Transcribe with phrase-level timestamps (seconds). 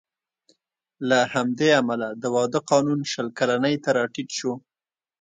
[1.09, 4.51] له همدې امله د واده قانون شل کلنۍ ته راټیټ شو